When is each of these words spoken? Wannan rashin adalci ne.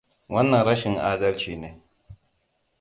Wannan 0.33 0.65
rashin 0.65 0.95
adalci 1.11 1.55
ne. 1.61 1.71